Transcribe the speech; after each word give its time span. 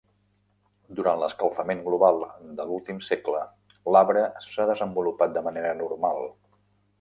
Durant 0.99 1.19
l'escalfament 1.23 1.83
global 1.87 2.17
de 2.61 2.65
l'últim 2.69 3.03
segle, 3.09 3.43
l'arbre 3.97 4.25
s'ha 4.47 4.67
desenvolupat 4.71 5.37
de 5.37 5.45
manera 5.51 5.77
normal. 5.85 6.27